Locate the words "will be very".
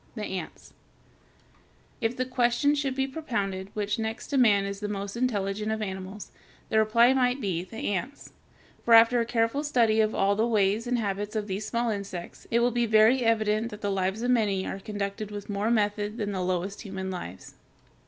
12.61-13.21